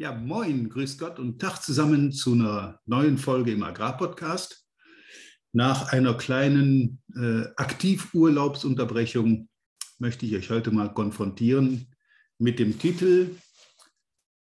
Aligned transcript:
Ja, 0.00 0.12
moin, 0.12 0.68
grüß 0.68 0.96
Gott 0.96 1.18
und 1.18 1.40
Tag 1.40 1.58
zusammen 1.58 2.12
zu 2.12 2.32
einer 2.32 2.80
neuen 2.86 3.18
Folge 3.18 3.50
im 3.50 3.64
Agrarpodcast. 3.64 4.64
Nach 5.50 5.92
einer 5.92 6.16
kleinen 6.16 7.02
äh, 7.16 7.46
Aktivurlaubsunterbrechung 7.56 9.48
möchte 9.98 10.24
ich 10.24 10.36
euch 10.36 10.50
heute 10.50 10.70
mal 10.70 10.94
konfrontieren 10.94 11.92
mit 12.38 12.60
dem 12.60 12.78
Titel 12.78 13.34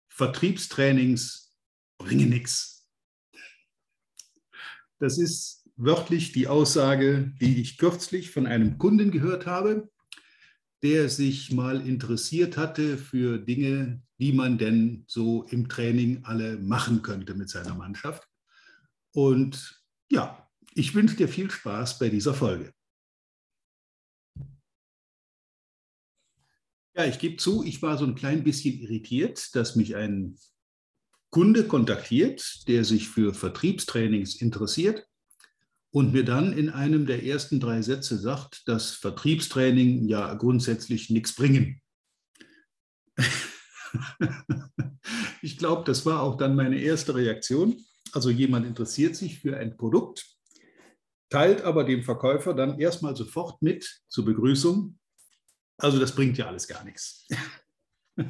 Vertriebstrainings 0.09 1.57
bringen 1.97 2.31
nichts. 2.31 2.91
Das 4.99 5.17
ist 5.17 5.71
wörtlich 5.77 6.33
die 6.33 6.49
Aussage, 6.49 7.33
die 7.41 7.61
ich 7.61 7.79
kürzlich 7.79 8.33
von 8.33 8.49
einem 8.49 8.79
Kunden 8.79 9.13
gehört 9.13 9.47
habe, 9.47 9.89
der 10.87 11.09
sich 11.09 11.51
mal 11.51 11.85
interessiert 11.85 12.57
hatte 12.57 12.97
für 12.97 13.39
Dinge, 13.39 14.01
die 14.21 14.33
man 14.33 14.57
denn 14.57 15.03
so 15.09 15.43
im 15.51 15.69
Training 15.69 16.23
alle 16.23 16.59
machen 16.59 17.03
könnte 17.03 17.35
mit 17.35 17.51
seiner 17.51 17.75
Mannschaft. 17.75 18.29
Und 19.13 19.83
ja, 20.13 20.49
ich 20.75 20.95
wünsche 20.95 21.17
dir 21.17 21.27
viel 21.27 21.51
Spaß 21.51 21.99
bei 21.99 22.09
dieser 22.09 22.35
Folge. 22.35 22.73
Ja, 26.95 27.05
ich 27.05 27.19
gebe 27.19 27.37
zu, 27.37 27.65
ich 27.65 27.83
war 27.83 27.99
so 27.99 28.05
ein 28.05 28.15
klein 28.15 28.45
bisschen 28.45 28.79
irritiert, 28.79 29.57
dass 29.57 29.75
mich 29.75 29.97
ein 29.97 30.39
Kunde 31.31 31.67
kontaktiert, 31.67 32.69
der 32.69 32.85
sich 32.85 33.09
für 33.09 33.35
Vertriebstrainings 33.35 34.41
interessiert 34.41 35.05
und 35.97 36.13
mir 36.13 36.27
dann 36.27 36.53
in 36.53 36.69
einem 36.69 37.07
der 37.07 37.25
ersten 37.25 37.59
drei 37.59 37.81
Sätze 37.81 38.19
sagt, 38.19 38.69
dass 38.69 38.91
Vertriebstraining 38.91 40.05
ja 40.05 40.35
grundsätzlich 40.35 41.09
nichts 41.09 41.35
bringen. 41.35 41.81
ich 45.41 45.57
glaube, 45.57 45.85
das 45.87 46.05
war 46.05 46.21
auch 46.21 46.37
dann 46.37 46.55
meine 46.55 46.79
erste 46.79 47.15
Reaktion. 47.15 47.83
Also 48.13 48.29
jemand 48.29 48.67
interessiert 48.67 49.17
sich 49.17 49.41
für 49.41 49.57
ein 49.57 49.79
Produkt, 49.79 50.27
teilt 51.31 51.63
aber 51.63 51.83
dem 51.83 52.03
Verkäufer 52.03 52.53
dann 52.53 52.79
erstmal 52.79 53.17
sofort 53.17 53.63
mit 53.63 54.03
zur 54.09 54.27
Begrüßung. 54.27 54.99
Also 55.79 55.99
das 55.99 56.15
bringt 56.15 56.37
ja 56.37 56.47
alles 56.47 56.69
gar 56.69 56.85
nichts. 56.85 57.27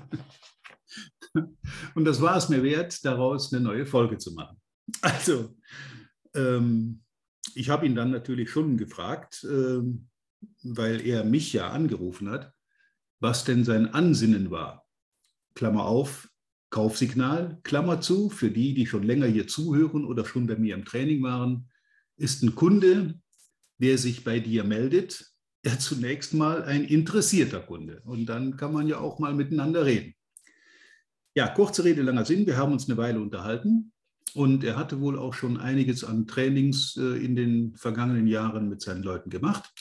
Und 1.96 2.04
das 2.04 2.20
war 2.20 2.36
es 2.36 2.48
mir 2.48 2.62
wert, 2.62 3.04
daraus 3.04 3.52
eine 3.52 3.60
neue 3.60 3.86
Folge 3.86 4.18
zu 4.18 4.34
machen. 4.34 4.56
Also, 5.02 5.56
ähm, 6.32 7.02
ich 7.56 7.70
habe 7.70 7.86
ihn 7.86 7.94
dann 7.94 8.10
natürlich 8.10 8.50
schon 8.50 8.76
gefragt, 8.76 9.46
ähm, 9.50 10.08
weil 10.62 11.04
er 11.06 11.24
mich 11.24 11.52
ja 11.54 11.70
angerufen 11.70 12.30
hat, 12.30 12.52
was 13.18 13.44
denn 13.44 13.64
sein 13.64 13.92
Ansinnen 13.94 14.50
war. 14.50 14.86
Klammer 15.54 15.86
auf, 15.86 16.28
Kaufsignal, 16.68 17.58
Klammer 17.62 18.02
zu, 18.02 18.28
für 18.28 18.50
die, 18.50 18.74
die 18.74 18.86
schon 18.86 19.04
länger 19.04 19.26
hier 19.26 19.48
zuhören 19.48 20.04
oder 20.04 20.26
schon 20.26 20.46
bei 20.46 20.56
mir 20.56 20.74
im 20.74 20.84
Training 20.84 21.22
waren, 21.22 21.70
ist 22.18 22.42
ein 22.42 22.54
Kunde, 22.54 23.18
der 23.78 23.96
sich 23.96 24.22
bei 24.22 24.38
dir 24.38 24.62
meldet, 24.62 25.32
ja 25.64 25.78
zunächst 25.78 26.34
mal 26.34 26.62
ein 26.64 26.84
interessierter 26.84 27.60
Kunde. 27.60 28.02
Und 28.04 28.26
dann 28.26 28.58
kann 28.58 28.74
man 28.74 28.86
ja 28.86 28.98
auch 28.98 29.18
mal 29.18 29.34
miteinander 29.34 29.86
reden. 29.86 30.14
Ja, 31.34 31.48
kurze 31.48 31.84
Rede, 31.84 32.02
langer 32.02 32.24
Sinn. 32.26 32.46
Wir 32.46 32.58
haben 32.58 32.72
uns 32.72 32.86
eine 32.86 32.98
Weile 32.98 33.20
unterhalten 33.20 33.92
und 34.34 34.64
er 34.64 34.76
hatte 34.76 35.00
wohl 35.00 35.18
auch 35.18 35.34
schon 35.34 35.58
einiges 35.58 36.04
an 36.04 36.26
Trainings 36.26 36.96
äh, 36.96 37.24
in 37.24 37.36
den 37.36 37.76
vergangenen 37.76 38.26
Jahren 38.26 38.68
mit 38.68 38.80
seinen 38.82 39.02
Leuten 39.02 39.30
gemacht 39.30 39.72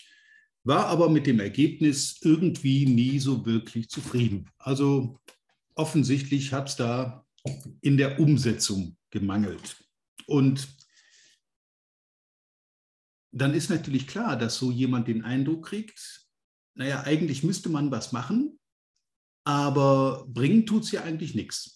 war 0.66 0.88
aber 0.88 1.10
mit 1.10 1.28
dem 1.28 1.40
Ergebnis 1.40 2.18
irgendwie 2.22 2.88
nie 2.88 3.20
so 3.20 3.46
wirklich 3.46 3.88
zufrieden. 3.88 4.50
Also 4.58 5.20
offensichtlich 5.76 6.52
hat 6.52 6.70
es 6.70 6.76
da 6.76 7.24
in 7.82 7.98
der 7.98 8.20
Umsetzung 8.20 8.98
gemangelt. 9.12 9.78
Und 10.26 10.68
dann 13.32 13.54
ist 13.54 13.70
natürlich 13.70 14.08
klar, 14.08 14.38
dass 14.38 14.58
so 14.58 14.72
jemand 14.72 15.08
den 15.08 15.24
Eindruck 15.24 15.68
kriegt, 15.68 16.28
naja, 16.74 17.04
eigentlich 17.04 17.44
müsste 17.44 17.70
man 17.70 17.92
was 17.92 18.12
machen, 18.12 18.60
aber 19.44 20.26
bringen 20.28 20.66
tut 20.66 20.84
es 20.84 20.92
ja 20.92 21.04
eigentlich 21.04 21.36
nichts. 21.36 21.75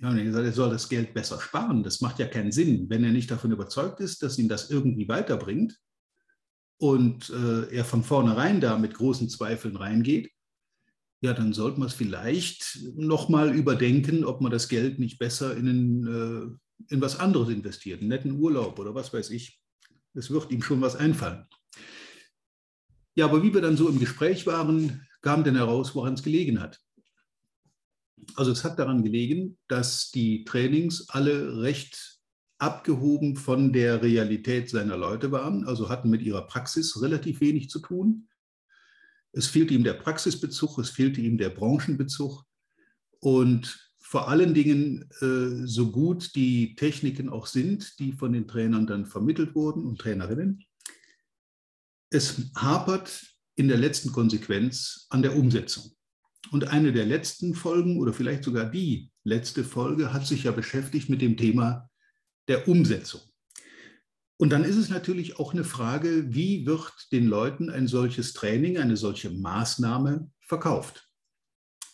Er 0.00 0.24
gesagt, 0.24 0.44
er 0.44 0.52
soll 0.52 0.70
das 0.70 0.88
Geld 0.88 1.14
besser 1.14 1.40
sparen. 1.40 1.82
Das 1.84 2.00
macht 2.00 2.18
ja 2.18 2.26
keinen 2.26 2.50
Sinn, 2.50 2.90
wenn 2.90 3.04
er 3.04 3.12
nicht 3.12 3.30
davon 3.30 3.52
überzeugt 3.52 4.00
ist, 4.00 4.22
dass 4.22 4.38
ihn 4.38 4.48
das 4.48 4.70
irgendwie 4.70 5.08
weiterbringt 5.08 5.78
und 6.82 7.30
äh, 7.30 7.72
er 7.72 7.84
von 7.84 8.02
vornherein 8.02 8.60
da 8.60 8.76
mit 8.76 8.94
großen 8.94 9.28
Zweifeln 9.28 9.76
reingeht, 9.76 10.32
ja, 11.20 11.32
dann 11.32 11.52
sollte 11.52 11.78
man 11.78 11.86
es 11.86 11.94
vielleicht 11.94 12.80
nochmal 12.96 13.54
überdenken, 13.54 14.24
ob 14.24 14.40
man 14.40 14.50
das 14.50 14.68
Geld 14.68 14.98
nicht 14.98 15.20
besser 15.20 15.56
in, 15.56 15.68
einen, 15.68 16.58
äh, 16.88 16.94
in 16.94 17.00
was 17.00 17.20
anderes 17.20 17.50
investiert, 17.50 18.00
einen 18.00 18.08
netten 18.08 18.32
Urlaub 18.32 18.80
oder 18.80 18.96
was 18.96 19.12
weiß 19.12 19.30
ich. 19.30 19.60
Es 20.14 20.30
wird 20.30 20.50
ihm 20.50 20.62
schon 20.62 20.80
was 20.80 20.96
einfallen. 20.96 21.46
Ja, 23.14 23.26
aber 23.26 23.44
wie 23.44 23.54
wir 23.54 23.60
dann 23.60 23.76
so 23.76 23.88
im 23.88 24.00
Gespräch 24.00 24.46
waren, 24.46 25.06
kam 25.20 25.44
dann 25.44 25.54
heraus, 25.54 25.94
woran 25.94 26.14
es 26.14 26.24
gelegen 26.24 26.60
hat. 26.60 26.80
Also 28.36 28.52
es 28.52 28.64
hat 28.64 28.78
daran 28.78 29.02
gelegen, 29.02 29.58
dass 29.68 30.10
die 30.10 30.44
Trainings 30.44 31.08
alle 31.08 31.60
recht 31.62 32.20
abgehoben 32.58 33.36
von 33.36 33.72
der 33.72 34.02
Realität 34.02 34.70
seiner 34.70 34.96
Leute 34.96 35.32
waren, 35.32 35.64
also 35.64 35.88
hatten 35.88 36.10
mit 36.10 36.22
ihrer 36.22 36.46
Praxis 36.46 37.02
relativ 37.02 37.40
wenig 37.40 37.68
zu 37.68 37.80
tun. 37.80 38.28
Es 39.32 39.48
fehlte 39.48 39.74
ihm 39.74 39.82
der 39.82 39.94
Praxisbezug, 39.94 40.78
es 40.78 40.90
fehlte 40.90 41.20
ihm 41.20 41.38
der 41.38 41.50
Branchenbezug 41.50 42.44
und 43.18 43.92
vor 44.12 44.28
allen 44.28 44.52
Dingen, 44.52 45.08
äh, 45.22 45.66
so 45.66 45.90
gut 45.90 46.34
die 46.34 46.74
Techniken 46.74 47.30
auch 47.30 47.46
sind, 47.46 47.98
die 47.98 48.12
von 48.12 48.32
den 48.32 48.46
Trainern 48.46 48.86
dann 48.86 49.06
vermittelt 49.06 49.54
wurden 49.54 49.86
und 49.86 50.00
Trainerinnen, 50.00 50.64
es 52.10 52.50
hapert 52.54 53.22
in 53.54 53.68
der 53.68 53.78
letzten 53.78 54.12
Konsequenz 54.12 55.06
an 55.08 55.22
der 55.22 55.34
Umsetzung. 55.34 55.92
Und 56.50 56.68
eine 56.68 56.92
der 56.92 57.06
letzten 57.06 57.54
Folgen 57.54 57.98
oder 57.98 58.12
vielleicht 58.12 58.44
sogar 58.44 58.66
die 58.66 59.10
letzte 59.24 59.64
Folge 59.64 60.12
hat 60.12 60.26
sich 60.26 60.44
ja 60.44 60.52
beschäftigt 60.52 61.08
mit 61.08 61.22
dem 61.22 61.36
Thema 61.36 61.88
der 62.48 62.68
Umsetzung. 62.68 63.20
Und 64.38 64.50
dann 64.50 64.64
ist 64.64 64.76
es 64.76 64.88
natürlich 64.88 65.38
auch 65.38 65.52
eine 65.52 65.62
Frage, 65.62 66.34
wie 66.34 66.66
wird 66.66 66.92
den 67.12 67.26
Leuten 67.26 67.70
ein 67.70 67.86
solches 67.86 68.32
Training, 68.32 68.76
eine 68.76 68.96
solche 68.96 69.30
Maßnahme 69.30 70.30
verkauft? 70.40 71.08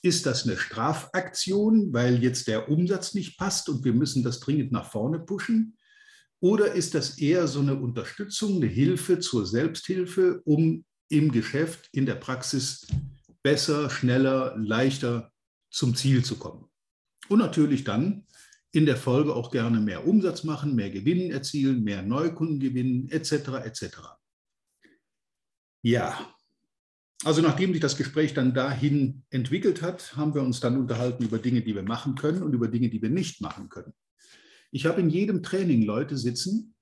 Ist 0.02 0.24
das 0.24 0.44
eine 0.44 0.56
Strafaktion, 0.56 1.92
weil 1.92 2.22
jetzt 2.22 2.48
der 2.48 2.70
Umsatz 2.70 3.12
nicht 3.14 3.36
passt 3.36 3.68
und 3.68 3.84
wir 3.84 3.92
müssen 3.92 4.22
das 4.22 4.40
dringend 4.40 4.72
nach 4.72 4.90
vorne 4.90 5.18
pushen? 5.18 5.76
Oder 6.40 6.72
ist 6.72 6.94
das 6.94 7.18
eher 7.18 7.48
so 7.48 7.60
eine 7.60 7.74
Unterstützung, 7.74 8.56
eine 8.56 8.66
Hilfe 8.66 9.18
zur 9.18 9.44
Selbsthilfe, 9.44 10.40
um 10.44 10.84
im 11.10 11.32
Geschäft, 11.32 11.88
in 11.92 12.06
der 12.06 12.14
Praxis 12.14 12.86
besser, 13.48 13.88
schneller, 13.88 14.54
leichter 14.58 15.32
zum 15.70 15.96
Ziel 15.96 16.22
zu 16.22 16.36
kommen? 16.36 16.66
Und 17.30 17.38
natürlich 17.38 17.82
dann 17.82 18.26
in 18.72 18.84
der 18.84 18.98
Folge 18.98 19.34
auch 19.34 19.50
gerne 19.50 19.80
mehr 19.80 20.06
Umsatz 20.06 20.44
machen, 20.44 20.74
mehr 20.74 20.90
Gewinn 20.90 21.30
erzielen, 21.30 21.82
mehr 21.82 22.02
Neukunden 22.02 22.60
gewinnen, 22.60 23.08
etc. 23.08 23.64
etc. 23.64 24.00
Ja, 25.82 26.34
also 27.24 27.40
nachdem 27.40 27.72
sich 27.72 27.80
das 27.80 27.96
Gespräch 27.96 28.34
dann 28.34 28.52
dahin 28.52 29.24
entwickelt 29.30 29.80
hat, 29.80 30.14
haben 30.14 30.34
wir 30.34 30.42
uns 30.42 30.60
dann 30.60 30.76
unterhalten 30.76 31.24
über 31.24 31.38
Dinge, 31.38 31.62
die 31.62 31.74
wir 31.74 31.82
machen 31.82 32.16
können 32.16 32.42
und 32.42 32.52
über 32.52 32.68
Dinge, 32.68 32.90
die 32.90 33.00
wir 33.00 33.08
nicht 33.08 33.40
machen 33.40 33.70
können. 33.70 33.94
Ich 34.72 34.84
habe 34.84 35.00
in 35.00 35.08
jedem 35.08 35.42
Training 35.42 35.84
Leute 35.84 36.18
sitzen, 36.18 36.74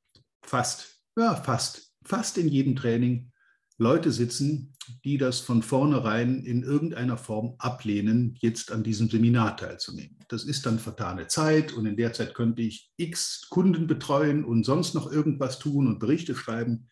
fast, 0.43 1.01
ja, 1.17 1.37
fast, 1.37 1.95
fast 2.03 2.39
in 2.39 2.49
jedem 2.49 2.75
Training 2.75 3.31
Leute 3.79 4.11
sitzen, 4.11 4.75
die 5.05 5.19
das 5.19 5.41
von 5.41 5.63
vornherein 5.63 6.45
in 6.45 6.63
irgendeiner 6.63 7.19
Form 7.19 7.57
ablehnen, 7.59 8.35
jetzt 8.41 8.73
an 8.73 8.83
diesem 8.83 9.11
Seminar 9.11 9.57
teilzunehmen. 9.57 10.17
Das 10.29 10.45
ist 10.45 10.65
dann 10.65 10.79
vertane 10.79 11.27
Zeit 11.27 11.73
und 11.75 11.85
in 11.85 11.97
der 11.97 12.13
Zeit 12.15 12.35
könnte 12.35 12.63
ich 12.63 12.91
x 12.97 13.49
Kunden 13.51 13.87
betreuen 13.87 14.45
und 14.45 14.65
sonst 14.65 14.95
noch 14.95 15.11
irgendwas 15.13 15.59
tun 15.59 15.89
und 15.89 15.99
Berichte 15.99 16.35
schreiben. 16.35 16.89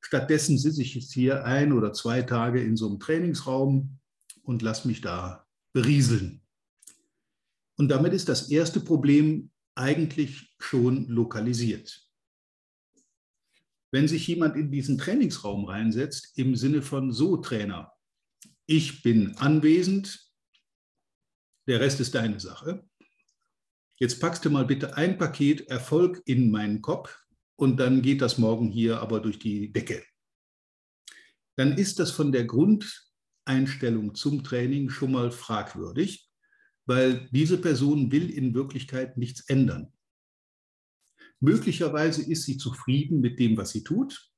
Stattdessen 0.00 0.58
sitze 0.58 0.82
ich 0.82 0.94
jetzt 0.94 1.12
hier 1.14 1.46
ein 1.46 1.72
oder 1.72 1.94
zwei 1.94 2.20
Tage 2.20 2.62
in 2.62 2.76
so 2.76 2.86
einem 2.88 3.00
Trainingsraum 3.00 3.98
und 4.42 4.60
lasse 4.60 4.86
mich 4.86 5.00
da 5.00 5.46
berieseln. 5.72 6.42
Und 7.76 7.88
damit 7.88 8.12
ist 8.12 8.28
das 8.28 8.50
erste 8.50 8.80
Problem 8.80 9.50
eigentlich 9.74 10.54
schon 10.58 11.08
lokalisiert 11.08 12.03
wenn 13.94 14.08
sich 14.08 14.26
jemand 14.26 14.56
in 14.56 14.72
diesen 14.72 14.98
Trainingsraum 14.98 15.66
reinsetzt, 15.66 16.36
im 16.36 16.56
Sinne 16.56 16.82
von 16.82 17.12
so 17.12 17.36
Trainer, 17.36 17.92
ich 18.66 19.04
bin 19.04 19.36
anwesend, 19.36 20.32
der 21.68 21.78
Rest 21.78 22.00
ist 22.00 22.16
deine 22.16 22.40
Sache. 22.40 22.84
Jetzt 24.00 24.18
packst 24.18 24.44
du 24.44 24.50
mal 24.50 24.64
bitte 24.64 24.96
ein 24.96 25.16
Paket 25.16 25.68
Erfolg 25.68 26.20
in 26.24 26.50
meinen 26.50 26.82
Kopf 26.82 27.24
und 27.54 27.78
dann 27.78 28.02
geht 28.02 28.20
das 28.20 28.36
morgen 28.36 28.68
hier 28.68 28.98
aber 29.00 29.20
durch 29.20 29.38
die 29.38 29.72
Decke. 29.72 30.02
Dann 31.54 31.78
ist 31.78 32.00
das 32.00 32.10
von 32.10 32.32
der 32.32 32.46
Grundeinstellung 32.46 34.16
zum 34.16 34.42
Training 34.42 34.90
schon 34.90 35.12
mal 35.12 35.30
fragwürdig, 35.30 36.28
weil 36.84 37.28
diese 37.30 37.58
Person 37.58 38.10
will 38.10 38.28
in 38.28 38.54
Wirklichkeit 38.54 39.16
nichts 39.16 39.48
ändern. 39.48 39.93
Möglicherweise 41.44 42.22
ist 42.22 42.44
sie 42.44 42.56
zufrieden 42.56 43.20
mit 43.20 43.38
dem, 43.38 43.58
was 43.58 43.70
sie 43.70 43.84
tut, 43.84 44.32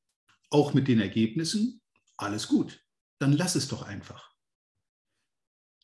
auch 0.51 0.75
mit 0.75 0.89
den 0.89 1.01
Ergebnissen. 1.01 1.81
Alles 2.17 2.49
gut, 2.49 2.85
dann 3.21 3.33
lass 3.33 3.55
es 3.55 3.69
doch 3.69 3.83
einfach. 3.83 4.35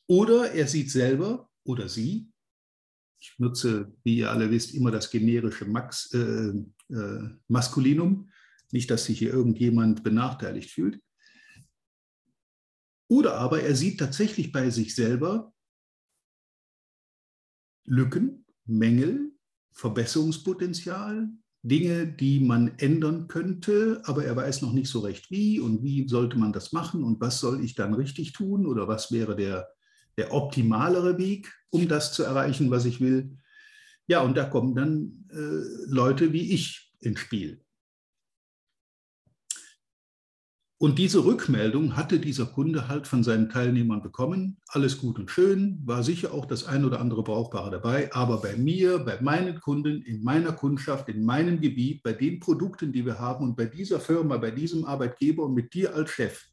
Oder 0.08 0.50
er 0.52 0.66
sieht 0.66 0.90
selber 0.90 1.48
oder 1.64 1.88
sie, 1.88 2.32
ich 3.20 3.38
nutze, 3.38 3.94
wie 4.02 4.16
ihr 4.16 4.32
alle 4.32 4.50
wisst, 4.50 4.74
immer 4.74 4.90
das 4.90 5.10
generische 5.10 5.64
Max, 5.64 6.12
äh, 6.12 6.54
äh, 6.88 7.28
Maskulinum, 7.46 8.28
nicht, 8.72 8.90
dass 8.90 9.04
sich 9.04 9.20
hier 9.20 9.32
irgendjemand 9.32 10.02
benachteiligt 10.02 10.70
fühlt. 10.70 11.00
Oder 13.08 13.34
aber 13.34 13.62
er 13.62 13.76
sieht 13.76 14.00
tatsächlich 14.00 14.50
bei 14.50 14.70
sich 14.70 14.96
selber 14.96 15.54
Lücken, 17.84 18.44
Mängel, 18.64 19.31
Verbesserungspotenzial, 19.72 21.28
Dinge, 21.62 22.06
die 22.06 22.40
man 22.40 22.76
ändern 22.78 23.28
könnte, 23.28 24.02
aber 24.04 24.24
er 24.24 24.34
weiß 24.34 24.62
noch 24.62 24.72
nicht 24.72 24.88
so 24.88 25.00
recht 25.00 25.30
wie 25.30 25.60
und 25.60 25.82
wie 25.82 26.08
sollte 26.08 26.36
man 26.36 26.52
das 26.52 26.72
machen 26.72 27.04
und 27.04 27.20
was 27.20 27.38
soll 27.38 27.64
ich 27.64 27.74
dann 27.74 27.94
richtig 27.94 28.32
tun 28.32 28.66
oder 28.66 28.88
was 28.88 29.12
wäre 29.12 29.36
der, 29.36 29.68
der 30.16 30.32
optimalere 30.34 31.18
Weg, 31.18 31.52
um 31.70 31.86
das 31.86 32.12
zu 32.12 32.24
erreichen, 32.24 32.70
was 32.70 32.84
ich 32.84 33.00
will. 33.00 33.38
Ja, 34.08 34.22
und 34.22 34.36
da 34.36 34.44
kommen 34.44 34.74
dann 34.74 35.24
äh, 35.30 35.86
Leute 35.86 36.32
wie 36.32 36.52
ich 36.52 36.92
ins 36.98 37.20
Spiel. 37.20 37.61
Und 40.82 40.98
diese 40.98 41.24
Rückmeldung 41.24 41.94
hatte 41.94 42.18
dieser 42.18 42.44
Kunde 42.44 42.88
halt 42.88 43.06
von 43.06 43.22
seinen 43.22 43.48
Teilnehmern 43.48 44.02
bekommen. 44.02 44.58
Alles 44.66 44.98
gut 44.98 45.16
und 45.20 45.30
schön, 45.30 45.80
war 45.84 46.02
sicher 46.02 46.34
auch 46.34 46.44
das 46.44 46.64
ein 46.64 46.84
oder 46.84 46.98
andere 46.98 47.22
Brauchbare 47.22 47.70
dabei. 47.70 48.12
Aber 48.12 48.40
bei 48.40 48.56
mir, 48.56 48.98
bei 48.98 49.20
meinen 49.20 49.60
Kunden, 49.60 50.02
in 50.02 50.24
meiner 50.24 50.50
Kundschaft, 50.50 51.08
in 51.08 51.24
meinem 51.24 51.60
Gebiet, 51.60 52.02
bei 52.02 52.14
den 52.14 52.40
Produkten, 52.40 52.92
die 52.92 53.06
wir 53.06 53.20
haben 53.20 53.44
und 53.44 53.56
bei 53.56 53.66
dieser 53.66 54.00
Firma, 54.00 54.38
bei 54.38 54.50
diesem 54.50 54.84
Arbeitgeber 54.84 55.44
und 55.44 55.54
mit 55.54 55.72
dir 55.72 55.94
als 55.94 56.10
Chef, 56.10 56.44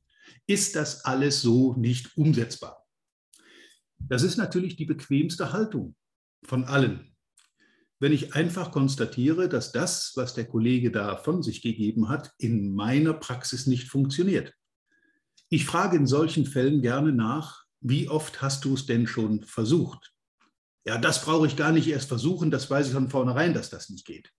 ist 0.46 0.76
das 0.76 1.06
alles 1.06 1.42
so 1.42 1.74
nicht 1.74 2.16
umsetzbar. 2.16 2.86
Das 3.98 4.22
ist 4.22 4.38
natürlich 4.38 4.76
die 4.76 4.86
bequemste 4.86 5.54
Haltung 5.54 5.96
von 6.46 6.66
allen 6.66 7.16
wenn 8.00 8.14
ich 8.14 8.34
einfach 8.34 8.72
konstatiere, 8.72 9.50
dass 9.50 9.72
das, 9.72 10.14
was 10.16 10.34
der 10.34 10.46
Kollege 10.46 10.90
da 10.92 11.18
von 11.18 11.44
sich 11.44 11.62
gegeben 11.62 12.08
hat, 12.10 12.32
in 12.38 12.74
meiner 12.74 13.14
Praxis 13.14 13.68
nicht 13.68 13.90
funktioniert. 13.90 14.54
Ich 15.50 15.66
frage 15.66 15.98
in 15.98 16.08
solchen 16.08 16.46
Fällen 16.46 16.82
gerne 16.82 17.12
nach, 17.12 17.66
wie 17.82 18.10
oft 18.10 18.42
hast 18.42 18.66
du 18.66 18.74
es 18.74 18.86
denn 18.86 19.08
schon 19.08 19.44
versucht? 19.44 20.14
Ja, 20.86 20.98
das 20.98 21.24
brauche 21.24 21.48
ich 21.48 21.56
gar 21.56 21.72
nicht 21.72 21.88
erst 21.88 22.08
versuchen, 22.08 22.52
das 22.52 22.70
weiß 22.70 22.88
ich 22.88 22.94
von 22.94 23.10
vornherein, 23.10 23.54
dass 23.54 23.70
das 23.70 23.90
nicht 23.90 24.06
geht. 24.06 24.32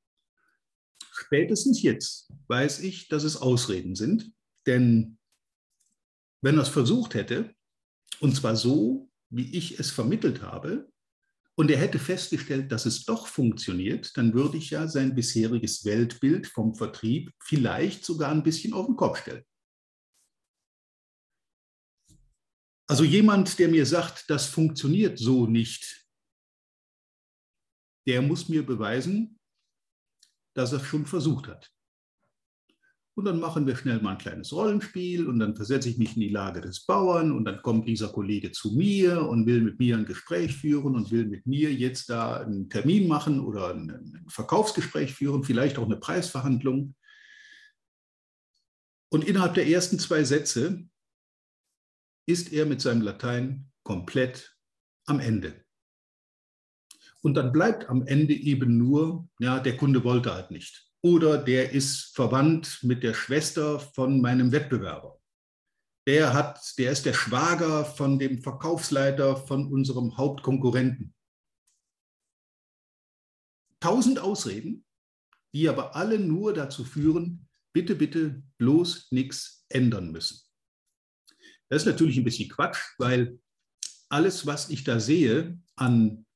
Spätestens 1.12 1.82
jetzt 1.82 2.32
weiß 2.48 2.80
ich, 2.80 3.08
dass 3.08 3.24
es 3.24 3.36
Ausreden 3.36 3.94
sind, 3.94 4.32
denn 4.66 5.18
wenn 6.40 6.56
er 6.56 6.62
es 6.62 6.68
versucht 6.68 7.14
hätte, 7.14 7.54
und 8.20 8.34
zwar 8.34 8.56
so, 8.56 9.10
wie 9.28 9.54
ich 9.56 9.78
es 9.78 9.90
vermittelt 9.90 10.42
habe, 10.42 10.90
und 11.60 11.70
er 11.70 11.76
hätte 11.76 11.98
festgestellt, 11.98 12.72
dass 12.72 12.86
es 12.86 13.04
doch 13.04 13.26
funktioniert, 13.26 14.16
dann 14.16 14.32
würde 14.32 14.56
ich 14.56 14.70
ja 14.70 14.88
sein 14.88 15.14
bisheriges 15.14 15.84
Weltbild 15.84 16.46
vom 16.46 16.74
Vertrieb 16.74 17.34
vielleicht 17.38 18.02
sogar 18.02 18.30
ein 18.30 18.42
bisschen 18.42 18.72
auf 18.72 18.86
den 18.86 18.96
Kopf 18.96 19.20
stellen. 19.20 19.44
Also 22.88 23.04
jemand, 23.04 23.58
der 23.58 23.68
mir 23.68 23.84
sagt, 23.84 24.30
das 24.30 24.46
funktioniert 24.46 25.18
so 25.18 25.46
nicht, 25.46 26.08
der 28.08 28.22
muss 28.22 28.48
mir 28.48 28.64
beweisen, 28.64 29.38
dass 30.56 30.72
er 30.72 30.80
es 30.80 30.86
schon 30.86 31.04
versucht 31.04 31.46
hat. 31.46 31.70
Und 33.20 33.26
dann 33.26 33.38
machen 33.38 33.66
wir 33.66 33.76
schnell 33.76 34.00
mal 34.00 34.12
ein 34.12 34.18
kleines 34.18 34.50
Rollenspiel 34.50 35.26
und 35.28 35.40
dann 35.40 35.54
versetze 35.54 35.90
ich 35.90 35.98
mich 35.98 36.16
in 36.16 36.22
die 36.22 36.30
Lage 36.30 36.62
des 36.62 36.86
Bauern 36.86 37.32
und 37.32 37.44
dann 37.44 37.60
kommt 37.60 37.86
dieser 37.86 38.08
Kollege 38.08 38.50
zu 38.50 38.72
mir 38.72 39.28
und 39.28 39.44
will 39.44 39.60
mit 39.60 39.78
mir 39.78 39.98
ein 39.98 40.06
Gespräch 40.06 40.56
führen 40.56 40.94
und 40.94 41.10
will 41.10 41.26
mit 41.26 41.46
mir 41.46 41.70
jetzt 41.70 42.08
da 42.08 42.38
einen 42.38 42.70
Termin 42.70 43.06
machen 43.08 43.40
oder 43.40 43.74
ein 43.74 44.24
Verkaufsgespräch 44.26 45.12
führen, 45.12 45.44
vielleicht 45.44 45.76
auch 45.76 45.84
eine 45.84 45.98
Preisverhandlung. 45.98 46.94
Und 49.12 49.24
innerhalb 49.24 49.52
der 49.52 49.68
ersten 49.68 49.98
zwei 49.98 50.24
Sätze 50.24 50.88
ist 52.26 52.54
er 52.54 52.64
mit 52.64 52.80
seinem 52.80 53.02
Latein 53.02 53.70
komplett 53.82 54.56
am 55.04 55.20
Ende. 55.20 55.62
Und 57.20 57.34
dann 57.34 57.52
bleibt 57.52 57.86
am 57.90 58.06
Ende 58.06 58.32
eben 58.32 58.78
nur, 58.78 59.28
ja, 59.38 59.60
der 59.60 59.76
Kunde 59.76 60.04
wollte 60.04 60.32
halt 60.32 60.50
nicht 60.50 60.89
oder 61.02 61.38
der 61.38 61.72
ist 61.72 62.14
verwandt 62.14 62.80
mit 62.82 63.02
der 63.02 63.14
Schwester 63.14 63.80
von 63.80 64.20
meinem 64.20 64.52
Wettbewerber. 64.52 65.20
Der, 66.06 66.32
hat, 66.32 66.60
der 66.78 66.92
ist 66.92 67.06
der 67.06 67.14
Schwager 67.14 67.84
von 67.84 68.18
dem 68.18 68.42
Verkaufsleiter 68.42 69.36
von 69.36 69.70
unserem 69.72 70.16
Hauptkonkurrenten. 70.16 71.14
Tausend 73.80 74.18
Ausreden, 74.18 74.84
die 75.54 75.68
aber 75.68 75.96
alle 75.96 76.18
nur 76.18 76.52
dazu 76.52 76.84
führen, 76.84 77.48
bitte, 77.72 77.94
bitte 77.94 78.42
bloß 78.58 79.10
nichts 79.10 79.64
ändern 79.68 80.12
müssen. 80.12 80.40
Das 81.68 81.82
ist 81.82 81.86
natürlich 81.86 82.16
ein 82.16 82.24
bisschen 82.24 82.48
Quatsch, 82.48 82.78
weil 82.98 83.38
alles, 84.08 84.44
was 84.44 84.70
ich 84.70 84.84
da 84.84 84.98
sehe 84.98 85.58
an 85.76 86.26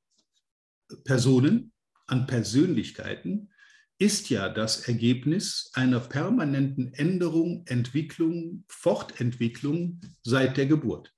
Personen, 1.03 1.73
an 2.07 2.25
Persönlichkeiten, 2.25 3.51
ist 3.97 4.29
ja 4.29 4.49
das 4.49 4.87
Ergebnis 4.87 5.71
einer 5.73 5.99
permanenten 5.99 6.93
Änderung, 6.93 7.65
Entwicklung, 7.65 8.65
Fortentwicklung 8.67 10.01
seit 10.23 10.57
der 10.57 10.65
Geburt. 10.65 11.13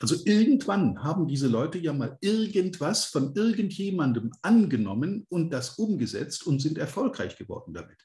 Also 0.00 0.16
irgendwann 0.24 1.02
haben 1.02 1.26
diese 1.28 1.48
Leute 1.48 1.78
ja 1.78 1.92
mal 1.92 2.18
irgendwas 2.20 3.06
von 3.06 3.34
irgendjemandem 3.34 4.32
angenommen 4.42 5.24
und 5.28 5.50
das 5.50 5.78
umgesetzt 5.78 6.46
und 6.46 6.60
sind 6.60 6.78
erfolgreich 6.78 7.36
geworden 7.36 7.74
damit. 7.74 7.98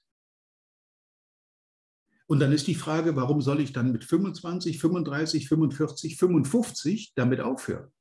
Und 2.28 2.40
dann 2.40 2.52
ist 2.52 2.68
die 2.68 2.76
Frage, 2.76 3.16
warum 3.16 3.42
soll 3.42 3.60
ich 3.60 3.74
dann 3.74 3.92
mit 3.92 4.04
25, 4.04 4.80
35, 4.80 5.48
45, 5.48 6.18
55 6.18 7.14
damit 7.16 7.40
aufhören? 7.40 7.92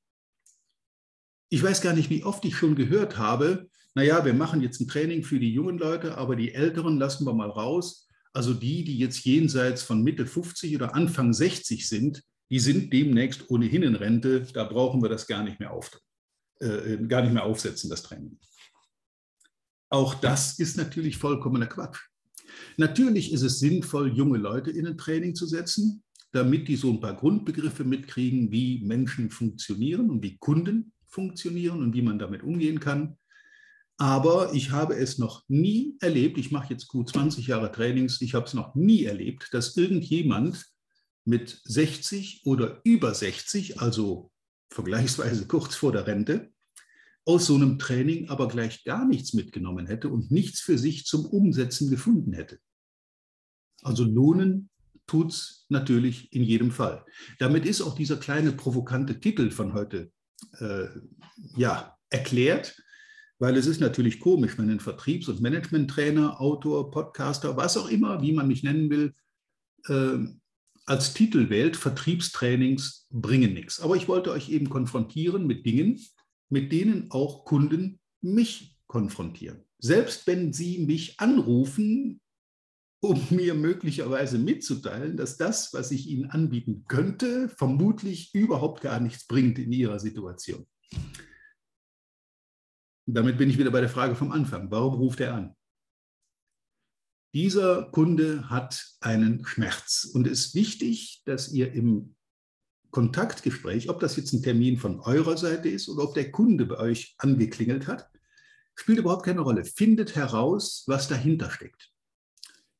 Ich 1.48 1.62
weiß 1.62 1.80
gar 1.80 1.94
nicht, 1.94 2.10
wie 2.10 2.24
oft 2.24 2.44
ich 2.44 2.54
schon 2.54 2.74
gehört 2.74 3.16
habe, 3.16 3.70
naja, 3.94 4.24
wir 4.24 4.34
machen 4.34 4.60
jetzt 4.60 4.80
ein 4.80 4.88
Training 4.88 5.22
für 5.22 5.40
die 5.40 5.52
jungen 5.52 5.78
Leute, 5.78 6.16
aber 6.16 6.36
die 6.36 6.54
Älteren 6.54 6.98
lassen 6.98 7.26
wir 7.26 7.32
mal 7.32 7.50
raus. 7.50 8.08
Also 8.32 8.54
die, 8.54 8.84
die 8.84 8.98
jetzt 8.98 9.24
jenseits 9.24 9.82
von 9.82 10.02
Mitte 10.02 10.26
50 10.26 10.74
oder 10.76 10.94
Anfang 10.94 11.32
60 11.32 11.88
sind, 11.88 12.22
die 12.50 12.60
sind 12.60 12.92
demnächst 12.92 13.50
ohnehin 13.50 13.82
in 13.82 13.94
Rente. 13.94 14.46
Da 14.52 14.64
brauchen 14.64 15.02
wir 15.02 15.08
das 15.08 15.26
gar 15.26 15.42
nicht 15.42 15.58
mehr, 15.60 15.72
auf, 15.72 15.90
äh, 16.60 16.98
gar 17.08 17.22
nicht 17.22 17.32
mehr 17.32 17.44
aufsetzen, 17.44 17.90
das 17.90 18.02
Training. 18.02 18.38
Auch 19.90 20.14
das 20.14 20.58
ist 20.58 20.76
natürlich 20.76 21.16
vollkommener 21.16 21.66
Quatsch. 21.66 21.98
Natürlich 22.76 23.32
ist 23.32 23.42
es 23.42 23.58
sinnvoll, 23.58 24.14
junge 24.14 24.38
Leute 24.38 24.70
in 24.70 24.86
ein 24.86 24.98
Training 24.98 25.34
zu 25.34 25.46
setzen, 25.46 26.02
damit 26.32 26.68
die 26.68 26.76
so 26.76 26.90
ein 26.90 27.00
paar 27.00 27.16
Grundbegriffe 27.16 27.84
mitkriegen, 27.84 28.50
wie 28.50 28.84
Menschen 28.84 29.30
funktionieren 29.30 30.10
und 30.10 30.22
wie 30.22 30.36
Kunden 30.36 30.92
funktionieren 31.06 31.82
und 31.82 31.94
wie 31.94 32.02
man 32.02 32.18
damit 32.18 32.42
umgehen 32.42 32.80
kann. 32.80 33.16
Aber 34.00 34.54
ich 34.54 34.70
habe 34.70 34.94
es 34.94 35.18
noch 35.18 35.42
nie 35.48 35.96
erlebt, 36.00 36.38
ich 36.38 36.52
mache 36.52 36.72
jetzt 36.72 36.86
gut 36.86 37.08
20 37.08 37.48
Jahre 37.48 37.72
Trainings, 37.72 38.20
ich 38.20 38.34
habe 38.34 38.46
es 38.46 38.54
noch 38.54 38.76
nie 38.76 39.04
erlebt, 39.04 39.48
dass 39.52 39.76
irgendjemand 39.76 40.64
mit 41.24 41.60
60 41.64 42.42
oder 42.44 42.80
über 42.84 43.12
60, 43.12 43.80
also 43.80 44.30
vergleichsweise 44.70 45.46
kurz 45.48 45.74
vor 45.74 45.90
der 45.90 46.06
Rente, 46.06 46.52
aus 47.24 47.46
so 47.46 47.56
einem 47.56 47.78
Training 47.78 48.28
aber 48.28 48.46
gleich 48.46 48.84
gar 48.84 49.04
nichts 49.04 49.34
mitgenommen 49.34 49.86
hätte 49.86 50.08
und 50.08 50.30
nichts 50.30 50.60
für 50.60 50.78
sich 50.78 51.04
zum 51.04 51.26
Umsetzen 51.26 51.90
gefunden 51.90 52.32
hätte. 52.32 52.60
Also 53.82 54.04
lohnen 54.04 54.70
tut 55.08 55.32
es 55.32 55.66
natürlich 55.68 56.32
in 56.32 56.44
jedem 56.44 56.70
Fall. 56.70 57.04
Damit 57.40 57.66
ist 57.66 57.82
auch 57.82 57.96
dieser 57.96 58.16
kleine 58.16 58.52
provokante 58.52 59.18
Titel 59.18 59.50
von 59.50 59.74
heute 59.74 60.12
äh, 60.60 60.86
ja, 61.56 61.98
erklärt 62.10 62.80
weil 63.38 63.56
es 63.56 63.66
ist 63.66 63.80
natürlich 63.80 64.20
komisch, 64.20 64.58
wenn 64.58 64.70
ein 64.70 64.80
Vertriebs- 64.80 65.28
und 65.28 65.40
Managementtrainer, 65.40 66.40
Autor, 66.40 66.90
Podcaster, 66.90 67.56
was 67.56 67.76
auch 67.76 67.88
immer, 67.88 68.20
wie 68.22 68.32
man 68.32 68.48
mich 68.48 68.62
nennen 68.62 68.90
will, 68.90 69.14
äh, 69.86 70.26
als 70.86 71.12
Titel 71.12 71.50
wählt, 71.50 71.76
Vertriebstrainings 71.76 73.06
bringen 73.10 73.52
nichts. 73.52 73.80
Aber 73.80 73.94
ich 73.96 74.08
wollte 74.08 74.32
euch 74.32 74.48
eben 74.48 74.70
konfrontieren 74.70 75.46
mit 75.46 75.66
Dingen, 75.66 76.00
mit 76.48 76.72
denen 76.72 77.10
auch 77.10 77.44
Kunden 77.44 78.00
mich 78.22 78.76
konfrontieren. 78.86 79.64
Selbst 79.78 80.26
wenn 80.26 80.52
sie 80.52 80.78
mich 80.78 81.20
anrufen, 81.20 82.20
um 83.00 83.20
mir 83.30 83.54
möglicherweise 83.54 84.38
mitzuteilen, 84.38 85.16
dass 85.16 85.36
das, 85.36 85.72
was 85.74 85.90
ich 85.90 86.08
ihnen 86.08 86.30
anbieten 86.30 86.84
könnte, 86.88 87.48
vermutlich 87.50 88.34
überhaupt 88.34 88.80
gar 88.80 88.98
nichts 88.98 89.26
bringt 89.26 89.58
in 89.58 89.70
ihrer 89.70 90.00
Situation. 90.00 90.66
Damit 93.10 93.38
bin 93.38 93.48
ich 93.48 93.56
wieder 93.56 93.70
bei 93.70 93.80
der 93.80 93.88
Frage 93.88 94.14
vom 94.14 94.32
Anfang. 94.32 94.70
Warum 94.70 94.94
ruft 94.96 95.20
er 95.20 95.32
an? 95.32 95.56
Dieser 97.32 97.84
Kunde 97.90 98.50
hat 98.50 98.96
einen 99.00 99.46
Schmerz 99.46 100.10
und 100.12 100.26
es 100.26 100.46
ist 100.46 100.54
wichtig, 100.54 101.22
dass 101.24 101.50
ihr 101.50 101.72
im 101.72 102.16
Kontaktgespräch, 102.90 103.88
ob 103.88 104.00
das 104.00 104.16
jetzt 104.16 104.34
ein 104.34 104.42
Termin 104.42 104.76
von 104.76 105.00
eurer 105.00 105.38
Seite 105.38 105.70
ist 105.70 105.88
oder 105.88 106.04
ob 106.04 106.14
der 106.14 106.30
Kunde 106.30 106.66
bei 106.66 106.76
euch 106.76 107.14
angeklingelt 107.16 107.86
hat, 107.86 108.10
spielt 108.74 108.98
überhaupt 108.98 109.24
keine 109.24 109.40
Rolle. 109.40 109.64
Findet 109.64 110.14
heraus, 110.14 110.84
was 110.86 111.08
dahinter 111.08 111.50
steckt. 111.50 111.90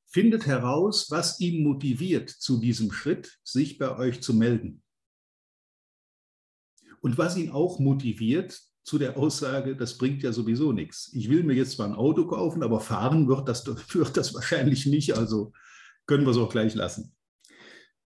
Findet 0.05 0.47
heraus, 0.47 1.11
was 1.11 1.41
ihn 1.41 1.63
motiviert 1.63 2.29
zu 2.29 2.59
diesem 2.59 2.93
Schritt, 2.93 3.39
sich 3.45 3.79
bei 3.79 3.97
euch 3.97 4.21
zu 4.21 4.35
melden. 4.35 4.83
Und 7.01 7.17
was 7.17 7.37
ihn 7.39 7.51
auch 7.51 7.79
motiviert 7.79 8.68
zu 8.88 8.99
der 8.99 9.18
Aussage, 9.18 9.76
das 9.76 9.99
bringt 9.99 10.23
ja 10.23 10.33
sowieso 10.33 10.73
nichts. 10.73 11.11
Ich 11.12 11.28
will 11.28 11.42
mir 11.42 11.52
jetzt 11.52 11.73
zwar 11.73 11.87
ein 11.87 11.95
Auto 11.95 12.26
kaufen, 12.26 12.62
aber 12.62 12.80
fahren 12.80 13.28
wird 13.28 13.47
das, 13.47 13.66
wird 13.95 14.16
das 14.16 14.35
wahrscheinlich 14.35 14.87
nicht, 14.87 15.16
also 15.16 15.52
können 16.07 16.25
wir 16.25 16.30
es 16.30 16.38
auch 16.38 16.49
gleich 16.49 16.75
lassen. 16.75 17.14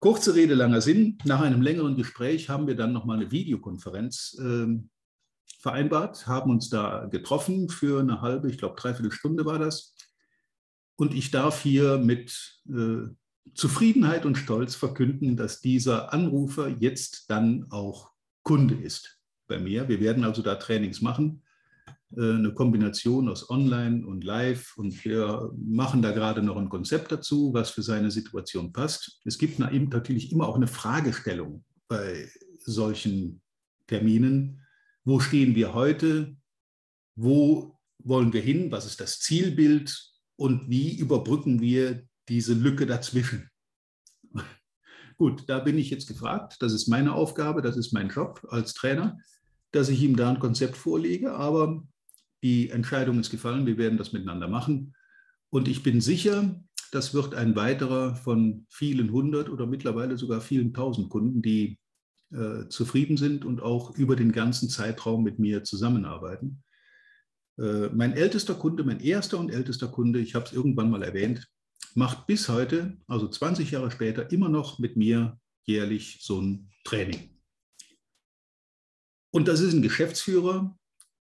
Kurze 0.01 0.35
Rede, 0.35 0.55
langer 0.55 0.81
Sinn. 0.81 1.17
Nach 1.25 1.41
einem 1.41 1.63
längeren 1.63 1.97
Gespräch 1.97 2.49
haben 2.49 2.67
wir 2.67 2.75
dann 2.75 2.93
nochmal 2.93 3.19
eine 3.19 3.31
Videokonferenz 3.31 4.37
äh, 4.39 4.67
vereinbart, 5.61 6.27
haben 6.27 6.51
uns 6.51 6.69
da 6.69 7.07
getroffen 7.07 7.69
für 7.69 8.01
eine 8.01 8.21
halbe, 8.21 8.51
ich 8.51 8.59
glaube 8.59 8.75
dreiviertel 8.77 9.13
Stunde 9.13 9.45
war 9.45 9.61
das. 9.61 9.95
Und 10.97 11.15
ich 11.15 11.31
darf 11.31 11.63
hier 11.63 11.99
mit 11.99 12.61
äh, 12.69 13.09
Zufriedenheit 13.55 14.27
und 14.27 14.37
Stolz 14.37 14.75
verkünden, 14.75 15.37
dass 15.37 15.61
dieser 15.61 16.13
Anrufer 16.13 16.69
jetzt 16.69 17.31
dann 17.31 17.67
auch 17.71 18.11
Kunde 18.43 18.75
ist 18.75 19.14
bei 19.47 19.59
mir. 19.59 19.89
Wir 19.89 20.01
werden 20.01 20.25
also 20.25 20.43
da 20.43 20.57
Trainings 20.57 21.01
machen, 21.01 21.43
äh, 22.17 22.35
eine 22.35 22.53
Kombination 22.55 23.29
aus 23.29 23.51
Online 23.51 24.07
und 24.07 24.25
Live. 24.25 24.77
Und 24.77 25.05
wir 25.05 25.51
machen 25.57 26.03
da 26.03 26.13
gerade 26.13 26.43
noch 26.43 26.57
ein 26.57 26.69
Konzept 26.69 27.13
dazu, 27.13 27.53
was 27.53 27.71
für 27.71 27.83
seine 27.83 28.11
Situation 28.11 28.73
passt. 28.73 29.21
Es 29.25 29.39
gibt 29.39 29.59
natürlich 29.59 30.33
immer 30.33 30.49
auch 30.49 30.57
eine 30.57 30.67
Fragestellung 30.67 31.65
bei 31.89 32.29
solchen 32.59 33.43
Terminen. 33.87 34.63
Wo 35.05 35.21
stehen 35.21 35.55
wir 35.55 35.75
heute? 35.75 36.37
Wo 37.17 37.79
wollen 37.99 38.33
wir 38.33 38.41
hin? 38.41 38.71
Was 38.71 38.87
ist 38.87 39.01
das 39.01 39.21
Zielbild? 39.21 40.13
Und 40.37 40.69
wie 40.69 40.97
überbrücken 40.99 41.61
wir 41.61 42.07
diese 42.29 42.55
Lücke 42.55 42.87
dazwischen? 42.87 43.51
Gut, 45.17 45.45
da 45.47 45.61
bin 45.61 45.79
ich 45.79 45.91
jetzt 45.91 46.09
gefragt. 46.09 46.57
Das 46.61 46.73
ist 46.73 46.89
meine 46.89 47.13
Aufgabe, 47.13 47.63
das 47.63 47.77
ist 47.77 47.93
mein 47.93 48.09
Job 48.09 48.45
als 48.51 48.75
Trainer 48.75 49.19
dass 49.75 49.89
ich 49.89 50.03
ihm 50.03 50.17
da 50.17 50.31
ein 50.31 50.39
Konzept 50.39 50.77
vorlege. 50.77 51.35
Aber 51.35 51.87
die 52.43 52.71
Entscheidung 52.71 53.19
ist 53.21 53.31
gefallen, 53.31 53.67
wir 53.67 53.79
werden 53.79 53.99
das 53.99 54.13
miteinander 54.13 54.49
machen. 54.49 54.95
Und 55.51 55.69
ich 55.69 55.83
bin 55.83 56.01
sicher, 56.01 56.61
das 56.93 57.15
wird 57.15 57.35
ein 57.35 57.57
weiterer 57.57 58.15
von 58.15 58.67
vielen 58.69 59.11
hundert 59.11 59.49
oder 59.49 59.67
mittlerweile 59.67 60.17
sogar 60.17 60.41
vielen 60.41 60.73
tausend 60.75 61.11
Kunden, 61.11 61.43
die 61.43 61.79
äh, 62.33 62.69
zufrieden 62.69 63.17
sind 63.17 63.45
und 63.45 63.63
auch 63.63 63.97
über 63.97 64.17
den 64.17 64.33
ganzen 64.33 64.69
Zeitraum 64.69 65.25
mit 65.25 65.39
mir 65.39 65.65
zusammenarbeiten. 65.65 66.63
Äh, 67.59 67.89
mein 67.89 68.13
ältester 68.13 68.55
Kunde, 68.55 68.85
mein 68.85 69.01
erster 69.01 69.39
und 69.39 69.51
ältester 69.51 69.89
Kunde, 69.89 70.21
ich 70.21 70.35
habe 70.35 70.47
es 70.47 70.53
irgendwann 70.53 70.91
mal 70.91 71.03
erwähnt, 71.03 71.49
macht 71.95 72.27
bis 72.27 72.49
heute, 72.49 72.97
also 73.07 73.29
20 73.29 73.71
Jahre 73.71 73.91
später, 73.91 74.31
immer 74.33 74.49
noch 74.49 74.79
mit 74.79 74.97
mir 74.97 75.39
jährlich 75.65 76.19
so 76.21 76.41
ein 76.41 76.71
Training. 76.85 77.34
Und 79.35 79.49
das 79.49 79.59
ist 79.59 79.73
ein 79.73 79.83
Geschäftsführer, 79.83 80.79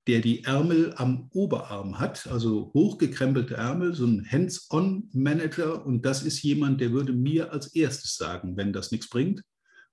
der 0.08 0.22
die 0.22 0.44
Ärmel 0.44 0.96
am 0.96 1.30
Oberarm 1.34 2.00
hat, 2.00 2.26
also 2.26 2.72
hochgekrempelte 2.74 3.54
Ärmel, 3.54 3.94
so 3.94 4.08
ein 4.08 4.28
Hands-on-Manager. 4.28 5.86
Und 5.86 6.04
das 6.04 6.24
ist 6.24 6.42
jemand, 6.42 6.82
der 6.82 6.94
würde 6.94 7.14
mir 7.14 7.54
als 7.54 7.76
erstes 7.76 8.16
sagen, 8.16 8.58
wenn 8.58 8.74
das 8.74 8.92
nichts 8.92 9.08
bringt, 9.08 9.44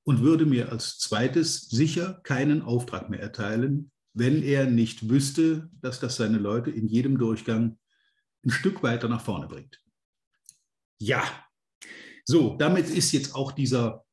und 0.04 0.22
würde 0.22 0.46
mir 0.46 0.72
als 0.72 0.96
zweites 0.96 1.68
sicher 1.68 2.20
keinen 2.22 2.62
Auftrag 2.62 3.10
mehr 3.10 3.20
erteilen, 3.20 3.90
wenn 4.14 4.42
er 4.42 4.64
nicht 4.64 5.10
wüsste, 5.10 5.68
dass 5.82 6.00
das 6.00 6.16
seine 6.16 6.38
Leute 6.38 6.70
in 6.70 6.88
jedem 6.88 7.18
Durchgang 7.18 7.78
ein 8.42 8.50
Stück 8.50 8.82
weiter 8.82 9.10
nach 9.10 9.20
vorne 9.20 9.48
bringt. 9.48 9.82
Ja, 10.98 11.22
so, 12.24 12.56
damit 12.56 12.88
ist 12.88 13.12
jetzt 13.12 13.34
auch 13.34 13.52
dieser 13.52 14.06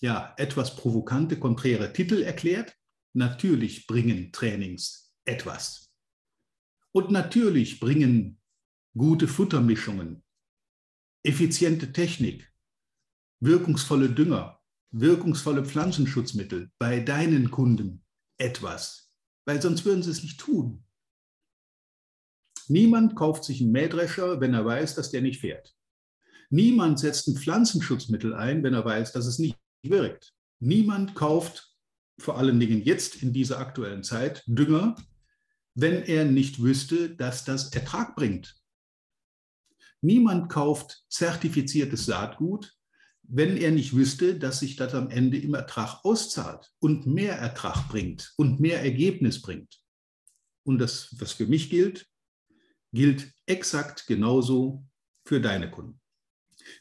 ja, 0.00 0.34
etwas 0.36 0.74
provokante, 0.74 1.38
konträre 1.38 1.92
Titel 1.92 2.22
erklärt. 2.22 2.74
Natürlich 3.18 3.88
bringen 3.88 4.30
Trainings 4.30 5.12
etwas. 5.24 5.92
Und 6.92 7.10
natürlich 7.10 7.80
bringen 7.80 8.40
gute 8.96 9.26
Futtermischungen, 9.26 10.22
effiziente 11.24 11.92
Technik, 11.92 12.48
wirkungsvolle 13.40 14.08
Dünger, 14.10 14.62
wirkungsvolle 14.92 15.64
Pflanzenschutzmittel 15.64 16.70
bei 16.78 17.00
deinen 17.00 17.50
Kunden 17.50 18.06
etwas, 18.38 19.12
weil 19.46 19.60
sonst 19.60 19.84
würden 19.84 20.04
sie 20.04 20.12
es 20.12 20.22
nicht 20.22 20.38
tun. 20.38 20.84
Niemand 22.68 23.16
kauft 23.16 23.42
sich 23.42 23.60
einen 23.60 23.72
Mähdrescher, 23.72 24.40
wenn 24.40 24.54
er 24.54 24.64
weiß, 24.64 24.94
dass 24.94 25.10
der 25.10 25.22
nicht 25.22 25.40
fährt. 25.40 25.76
Niemand 26.50 27.00
setzt 27.00 27.26
ein 27.26 27.36
Pflanzenschutzmittel 27.36 28.32
ein, 28.32 28.62
wenn 28.62 28.74
er 28.74 28.84
weiß, 28.84 29.10
dass 29.10 29.26
es 29.26 29.40
nicht 29.40 29.58
wirkt. 29.82 30.36
Niemand 30.60 31.16
kauft 31.16 31.77
vor 32.18 32.38
allen 32.38 32.58
Dingen 32.58 32.82
jetzt 32.82 33.22
in 33.22 33.32
dieser 33.32 33.58
aktuellen 33.58 34.02
Zeit 34.02 34.42
Dünger, 34.46 34.96
wenn 35.74 36.02
er 36.02 36.24
nicht 36.24 36.60
wüsste, 36.60 37.14
dass 37.14 37.44
das 37.44 37.72
Ertrag 37.72 38.16
bringt. 38.16 38.56
Niemand 40.00 40.48
kauft 40.48 41.04
zertifiziertes 41.08 42.06
Saatgut, 42.06 42.74
wenn 43.22 43.56
er 43.56 43.70
nicht 43.70 43.94
wüsste, 43.94 44.38
dass 44.38 44.60
sich 44.60 44.76
das 44.76 44.94
am 44.94 45.10
Ende 45.10 45.38
im 45.38 45.54
Ertrag 45.54 46.04
auszahlt 46.04 46.72
und 46.78 47.06
mehr 47.06 47.36
Ertrag 47.36 47.88
bringt 47.88 48.32
und 48.36 48.58
mehr 48.58 48.82
Ergebnis 48.82 49.42
bringt. 49.42 49.80
Und 50.64 50.78
das, 50.78 51.14
was 51.18 51.32
für 51.32 51.46
mich 51.46 51.70
gilt, 51.70 52.06
gilt 52.92 53.32
exakt 53.46 54.06
genauso 54.06 54.84
für 55.24 55.40
deine 55.40 55.70
Kunden. 55.70 56.00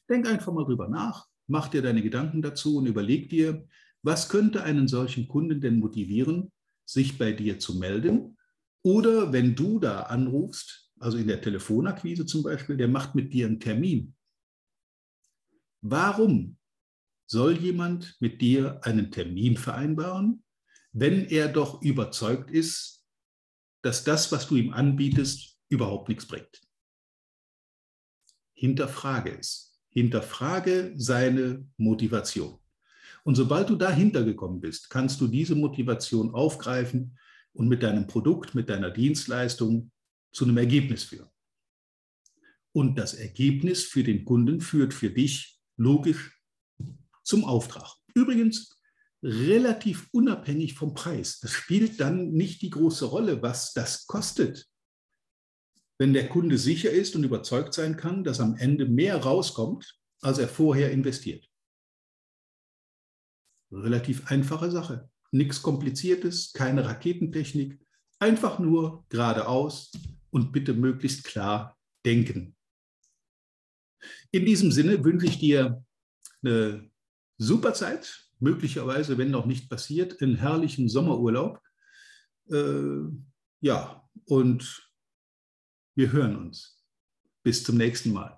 Denk 0.10 0.28
einfach 0.28 0.54
mal 0.54 0.66
drüber 0.66 0.88
nach, 0.88 1.28
mach 1.48 1.68
dir 1.68 1.82
deine 1.82 2.02
Gedanken 2.02 2.42
dazu 2.42 2.78
und 2.78 2.86
überleg 2.86 3.30
dir, 3.30 3.68
was 4.04 4.30
könnte 4.30 4.64
einen 4.64 4.88
solchen 4.88 5.28
Kunden 5.28 5.62
denn 5.62 5.80
motivieren, 5.80 6.52
sich 6.86 7.18
bei 7.18 7.32
dir 7.32 7.60
zu 7.60 7.76
melden? 7.76 8.38
Oder 8.84 9.34
wenn 9.34 9.56
du 9.56 9.80
da 9.80 10.04
anrufst, 10.04 10.92
also 11.00 11.18
in 11.18 11.28
der 11.28 11.42
Telefonakquise 11.42 12.26
zum 12.26 12.44
Beispiel, 12.44 12.78
der 12.78 12.88
macht 12.88 13.16
mit 13.16 13.34
dir 13.34 13.48
einen 13.48 13.60
Termin. 13.60 14.16
Warum 15.82 16.58
soll 17.28 17.58
jemand 17.58 18.16
mit 18.20 18.42
dir 18.42 18.80
einen 18.84 19.12
Termin 19.12 19.58
vereinbaren, 19.58 20.44
wenn 20.94 21.26
er 21.26 21.50
doch 21.50 21.82
überzeugt 21.82 22.50
ist, 22.50 23.06
dass 23.84 24.04
das, 24.04 24.32
was 24.32 24.48
du 24.48 24.56
ihm 24.56 24.74
anbietest, 24.74 25.60
überhaupt 25.70 26.10
nichts 26.10 26.26
bringt? 26.26 26.62
Hinterfrage 28.54 29.38
es. 29.38 29.80
Hinterfrage 29.90 30.94
seine 30.96 31.68
Motivation. 31.78 32.60
Und 33.28 33.36
sobald 33.36 33.70
du 33.70 33.76
dahinter 33.76 34.24
gekommen 34.24 34.62
bist, 34.62 34.90
kannst 34.90 35.20
du 35.20 35.28
diese 35.28 35.54
Motivation 35.54 36.34
aufgreifen 36.34 37.20
und 37.52 37.68
mit 37.68 37.84
deinem 37.84 38.08
Produkt, 38.08 38.56
mit 38.56 38.70
deiner 38.70 38.90
Dienstleistung 38.90 39.92
zu 40.32 40.46
einem 40.46 40.56
Ergebnis 40.56 41.04
führen. 41.04 41.28
Und 42.72 42.98
das 42.98 43.16
Ergebnis 43.16 43.84
für 43.84 44.06
den 44.06 44.24
Kunden 44.24 44.62
führt 44.62 44.94
für 44.94 45.10
dich 45.10 45.60
logisch 45.76 46.42
zum 47.22 47.44
Auftrag. 47.44 47.98
Übrigens 48.14 48.80
relativ 49.22 50.08
unabhängig 50.14 50.76
vom 50.76 50.94
Preis. 50.94 51.42
Das 51.42 51.52
spielt 51.52 52.00
dann 52.00 52.32
nicht 52.32 52.62
die 52.62 52.70
große 52.70 53.04
Rolle, 53.04 53.42
was 53.42 53.74
das 53.74 54.08
kostet. 54.08 54.70
Wenn 56.00 56.14
der 56.14 56.30
Kunde 56.30 56.58
sicher 56.58 56.92
ist 56.92 57.14
und 57.18 57.26
überzeugt 57.26 57.74
sein 57.74 57.98
kann, 57.98 58.24
dass 58.24 58.40
am 58.40 58.56
Ende 58.56 58.86
mehr 58.86 59.18
rauskommt, 59.18 60.00
als 60.22 60.38
er 60.38 60.48
vorher 60.48 60.92
investiert. 60.92 61.46
Relativ 63.72 64.28
einfache 64.32 64.72
Sache. 64.72 65.10
Nichts 65.32 65.62
Kompliziertes, 65.62 66.54
keine 66.54 66.86
Raketentechnik. 66.86 67.80
Einfach 68.20 68.60
nur 68.60 69.06
geradeaus 69.10 69.92
und 70.30 70.52
bitte 70.52 70.74
möglichst 70.74 71.24
klar 71.24 71.78
denken. 72.06 72.56
In 74.32 74.46
diesem 74.46 74.72
Sinne 74.72 75.04
wünsche 75.04 75.28
ich 75.28 75.40
dir 75.40 75.84
eine 76.42 76.90
super 77.38 77.74
Zeit, 77.74 78.30
möglicherweise, 78.40 79.18
wenn 79.18 79.32
noch 79.32 79.46
nicht 79.46 79.70
passiert, 79.70 80.22
einen 80.22 80.36
herrlichen 80.36 80.90
Sommerurlaub. 80.90 81.60
Äh, 82.50 83.02
ja, 83.62 84.08
und 84.26 84.92
wir 85.96 86.12
hören 86.12 86.36
uns. 86.36 86.84
Bis 87.44 87.64
zum 87.64 87.78
nächsten 87.78 88.14
Mal. 88.14 88.38